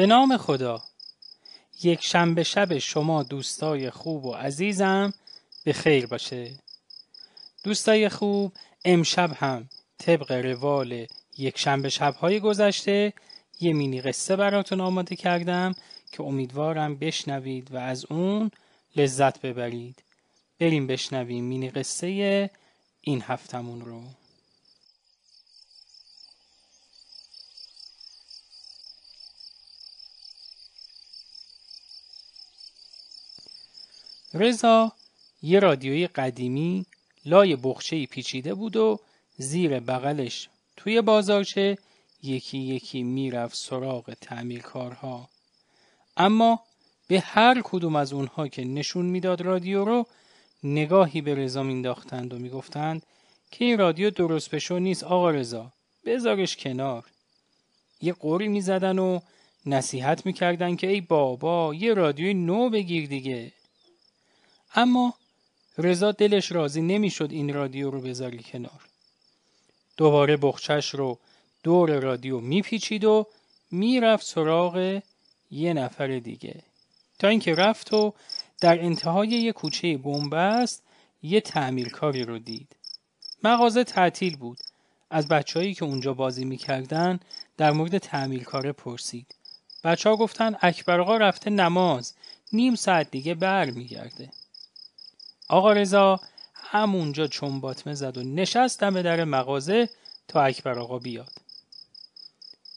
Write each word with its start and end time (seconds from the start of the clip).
به 0.00 0.06
نام 0.06 0.36
خدا. 0.36 0.82
یک 1.82 2.04
شنبه 2.04 2.42
شب 2.42 2.78
شما 2.78 3.22
دوستای 3.22 3.90
خوب 3.90 4.24
و 4.24 4.32
عزیزم 4.32 5.12
به 5.64 5.72
خیر 5.72 6.06
باشه. 6.06 6.50
دوستای 7.64 8.08
خوب 8.08 8.52
امشب 8.84 9.30
هم 9.32 9.68
طبق 9.98 10.32
روال 10.32 11.06
یک 11.38 11.58
شنبه 11.58 11.88
شبهای 11.88 12.40
گذشته 12.40 13.12
یه 13.60 13.72
مینی 13.72 14.00
قصه 14.00 14.36
براتون 14.36 14.80
آماده 14.80 15.16
کردم 15.16 15.74
که 16.12 16.22
امیدوارم 16.22 16.96
بشنوید 16.96 17.74
و 17.74 17.76
از 17.76 18.06
اون 18.10 18.50
لذت 18.96 19.40
ببرید. 19.40 20.02
بریم 20.60 20.86
بشنویم 20.86 21.44
مینی 21.44 21.70
قصه 21.70 22.50
این 23.00 23.22
هفتمون 23.22 23.80
رو. 23.80 24.02
رضا 34.34 34.92
یه 35.42 35.58
رادیوی 35.60 36.06
قدیمی 36.06 36.86
لای 37.24 37.56
بخچه 37.56 38.06
پیچیده 38.06 38.54
بود 38.54 38.76
و 38.76 39.00
زیر 39.36 39.80
بغلش 39.80 40.48
توی 40.76 41.00
بازارچه 41.00 41.78
یکی 42.22 42.58
یکی 42.58 43.02
می‌رفت 43.02 43.56
سراغ 43.56 44.14
تعمیرکارها. 44.20 45.28
اما 46.16 46.60
به 47.08 47.20
هر 47.20 47.60
کدوم 47.64 47.96
از 47.96 48.12
اونها 48.12 48.48
که 48.48 48.64
نشون 48.64 49.06
می‌داد 49.06 49.40
رادیو 49.40 49.84
رو 49.84 50.06
نگاهی 50.64 51.20
به 51.20 51.34
رضا 51.34 51.62
مینداختند 51.62 52.34
و 52.34 52.38
می‌گفتند 52.38 53.02
که 53.50 53.64
این 53.64 53.78
رادیو 53.78 54.10
درست 54.10 54.50
پشو 54.50 54.78
نیست 54.78 55.04
آقا 55.04 55.30
رضا 55.30 55.72
بذارش 56.04 56.56
کنار. 56.56 57.04
یه 58.02 58.12
قوری 58.12 58.48
می‌زدن 58.48 58.98
و 58.98 59.20
نصیحت 59.66 60.26
می‌کردن 60.26 60.76
که 60.76 60.86
ای 60.86 61.00
بابا 61.00 61.74
یه 61.74 61.94
رادیوی 61.94 62.34
نو 62.34 62.70
بگیر 62.70 63.08
دیگه. 63.08 63.52
اما 64.74 65.14
رضا 65.78 66.12
دلش 66.12 66.52
راضی 66.52 66.82
نمی‌شد 66.82 67.28
این 67.32 67.54
رادیو 67.54 67.90
رو 67.90 68.00
بذاری 68.00 68.42
کنار. 68.42 68.80
دوباره 69.96 70.36
بخچش 70.36 70.94
رو 70.94 71.18
دور 71.62 72.00
رادیو 72.00 72.40
میپیچید 72.40 73.04
و 73.04 73.26
می‌رفت 73.70 74.26
سراغ 74.26 75.00
یه 75.50 75.72
نفر 75.72 76.18
دیگه. 76.18 76.62
تا 77.18 77.28
اینکه 77.28 77.54
رفت 77.54 77.94
و 77.94 78.14
در 78.60 78.84
انتهای 78.84 79.28
یه 79.28 79.52
کوچه 79.52 79.96
بنبست 79.96 80.82
یه 81.22 81.40
تعمیرکاری 81.40 82.24
رو 82.24 82.38
دید. 82.38 82.76
مغازه 83.44 83.84
تعطیل 83.84 84.36
بود. 84.36 84.58
از 85.10 85.28
بچههایی 85.28 85.74
که 85.74 85.84
اونجا 85.84 86.14
بازی 86.14 86.44
می‌کردن 86.44 87.20
در 87.56 87.70
مورد 87.70 87.98
تعمیرکاره 87.98 88.72
پرسید. 88.72 89.34
بچه 89.84 90.08
ها 90.10 90.16
گفتن 90.16 90.56
اکبر 90.60 91.00
آقا 91.00 91.16
رفته 91.16 91.50
نماز. 91.50 92.14
نیم 92.52 92.74
ساعت 92.74 93.10
دیگه 93.10 93.34
بر 93.34 93.70
میگرده 93.70 94.30
آقا 95.50 95.72
رضا 95.72 96.20
همونجا 96.54 97.26
چون 97.26 97.60
باطمه 97.60 97.94
زد 97.94 98.18
و 98.18 98.22
نشست 98.22 98.80
دم 98.80 99.02
در 99.02 99.24
مغازه 99.24 99.88
تا 100.28 100.42
اکبر 100.42 100.78
آقا 100.78 100.98
بیاد. 100.98 101.32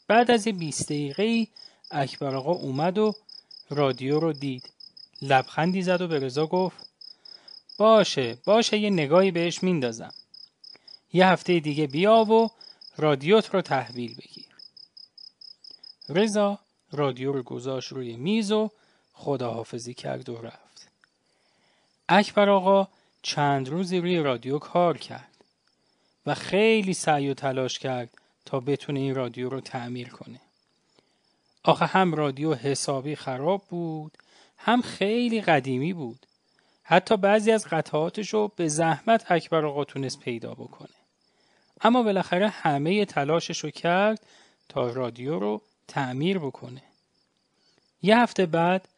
بعد 0.08 0.30
از 0.30 0.46
یه 0.46 0.52
بیست 0.52 0.84
دقیقه 0.84 1.46
اکبر 1.90 2.34
آقا 2.34 2.52
اومد 2.52 2.98
و 2.98 3.14
رادیو 3.70 4.20
رو 4.20 4.32
دید. 4.32 4.70
لبخندی 5.22 5.82
زد 5.82 6.00
و 6.00 6.08
به 6.08 6.18
رضا 6.18 6.46
گفت 6.46 6.88
باشه 7.78 8.38
باشه 8.44 8.78
یه 8.78 8.90
نگاهی 8.90 9.30
بهش 9.30 9.62
میندازم. 9.62 10.14
یه 11.12 11.26
هفته 11.26 11.60
دیگه 11.60 11.86
بیا 11.86 12.24
و 12.24 12.50
رادیوت 12.96 13.54
رو 13.54 13.62
تحویل 13.62 14.14
بگیر. 14.14 14.48
رضا 16.08 16.58
رادیو 16.92 17.32
رو 17.32 17.42
گذاشت 17.42 17.92
روی 17.92 18.16
میز 18.16 18.52
و 18.52 18.70
خداحافظی 19.12 19.94
کرد 19.94 20.28
و 20.28 20.36
رفت. 20.36 20.73
اکبر 22.08 22.50
آقا 22.50 22.88
چند 23.22 23.68
روزی 23.68 23.98
روی 23.98 24.18
رادیو 24.18 24.58
کار 24.58 24.98
کرد 24.98 25.34
و 26.26 26.34
خیلی 26.34 26.94
سعی 26.94 27.30
و 27.30 27.34
تلاش 27.34 27.78
کرد 27.78 28.10
تا 28.44 28.60
بتونه 28.60 29.00
این 29.00 29.14
رادیو 29.14 29.48
رو 29.48 29.60
تعمیر 29.60 30.08
کنه. 30.08 30.40
آخه 31.62 31.86
هم 31.86 32.14
رادیو 32.14 32.54
حسابی 32.54 33.16
خراب 33.16 33.62
بود 33.68 34.18
هم 34.58 34.82
خیلی 34.82 35.40
قدیمی 35.40 35.92
بود. 35.92 36.26
حتی 36.82 37.16
بعضی 37.16 37.52
از 37.52 37.66
قطعاتش 37.66 38.34
رو 38.34 38.52
به 38.56 38.68
زحمت 38.68 39.30
اکبر 39.30 39.64
آقا 39.66 39.84
تونست 39.84 40.20
پیدا 40.20 40.54
بکنه. 40.54 40.88
اما 41.80 42.02
بالاخره 42.02 42.48
همه 42.48 43.04
تلاشش 43.04 43.58
رو 43.58 43.70
کرد 43.70 44.20
تا 44.68 44.90
رادیو 44.90 45.38
رو 45.38 45.60
تعمیر 45.88 46.38
بکنه. 46.38 46.82
یه 48.02 48.18
هفته 48.18 48.46
بعد 48.46 48.88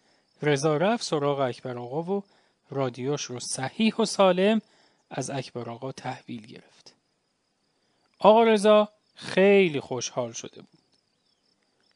رضا 0.43 0.77
رفت 0.77 1.05
سراغ 1.05 1.41
اکبر 1.41 1.78
آقا 1.78 2.03
و 2.03 2.22
رادیوش 2.71 3.22
رو 3.22 3.41
صحیح 3.41 3.94
و 3.97 4.04
سالم 4.04 4.60
از 5.10 5.31
اکبر 5.31 5.71
آقا 5.71 5.93
تحویل 5.93 6.47
گرفت. 6.47 6.94
آقا 8.19 8.44
رضا 8.44 8.88
خیلی 9.15 9.81
خوشحال 9.81 10.32
شده 10.32 10.62
بود. 10.62 10.81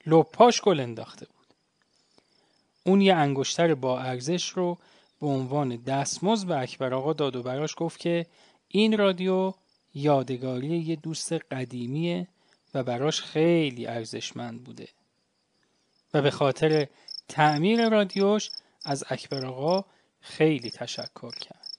لپاش 0.07 0.61
گل 0.61 0.81
انداخته 0.81 1.27
بود. 1.27 1.47
اون 2.85 3.01
یه 3.01 3.15
انگشتر 3.15 3.75
با 3.75 4.01
ارزش 4.01 4.49
رو 4.49 4.79
به 5.21 5.27
عنوان 5.27 5.77
دستمزد 5.77 6.49
به 6.49 6.59
اکبر 6.59 6.95
آقا 6.95 7.13
داد 7.13 7.37
و 7.37 7.43
براش 7.43 7.75
گفت 7.77 8.01
که 8.01 8.27
این 8.69 8.99
رادیو 8.99 9.55
یادگاری 9.95 10.79
یه 10.79 10.97
دوست 10.97 11.33
قدیمیه 11.33 12.29
و 12.75 12.83
براش 12.83 13.23
خیلی 13.23 13.87
ارزشمند 13.87 14.65
بوده 14.65 14.89
و 16.15 16.23
به 16.23 16.31
خاطر 16.31 16.87
تعمیر 17.29 17.89
رادیوش 17.89 18.51
از 18.85 19.05
اکبر 19.09 19.47
آقا 19.47 19.85
خیلی 20.21 20.71
تشکر 20.71 21.31
کرد. 21.31 21.71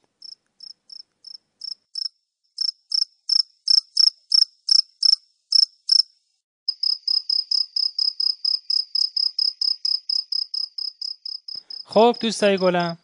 خب 11.86 12.18
دوستای 12.20 12.58
گلم 12.58 12.98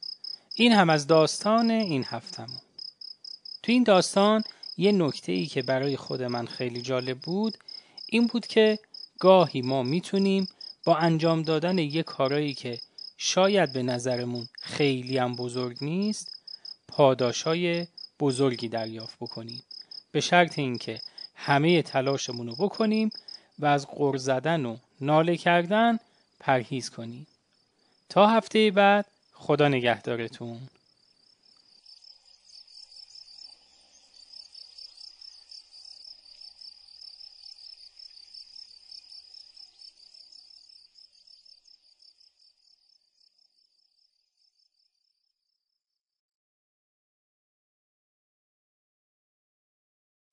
این 0.56 0.72
هم 0.72 0.90
از 0.90 1.08
داستان 1.08 1.72
این 1.72 2.06
هفتمون 2.08 2.62
تو 3.64 3.72
این 3.72 3.84
داستان 3.84 4.44
یه 4.78 4.92
نکته 4.92 5.32
ای 5.32 5.46
که 5.46 5.62
برای 5.62 5.98
خود 5.98 6.24
من 6.24 6.46
خیلی 6.46 6.82
جالب 6.82 7.20
بود 7.20 7.58
این 8.06 8.28
بود 8.28 8.48
که 8.48 8.80
گاهی 9.20 9.62
ما 9.62 9.84
می‌تونیم 9.84 10.48
با 10.86 10.96
انجام 10.96 11.44
دادن 11.44 11.78
یه 11.78 12.04
کارایی 12.04 12.54
که 12.54 12.80
شاید 13.18 13.74
به 13.74 13.84
نظرمون 13.84 14.48
خیلی 14.62 15.18
هم 15.18 15.36
بزرگ 15.36 15.78
نیست 15.82 16.38
پاداشای 16.88 17.88
بزرگی 18.20 18.70
دریافت 18.70 19.18
بکنیم. 19.22 19.64
به 20.12 20.22
شرط 20.22 20.60
اینکه 20.60 21.02
همه 21.36 21.82
تلاشمون 21.82 22.48
رو 22.48 22.56
بکنیم 22.56 23.10
و 23.60 23.66
از 23.66 23.88
غر 23.88 24.18
زدن 24.18 24.66
و 24.66 24.78
ناله 25.02 25.38
کردن 25.38 26.00
پرهیز 26.40 26.90
کنیم. 26.90 27.28
تا 28.10 28.28
هفته 28.28 28.72
بعد 28.72 29.06
خدا 29.34 29.68
نگهدارتون. 29.68 30.60